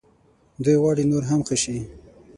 [0.63, 1.77] دوی غواړي نور هم ښه شي.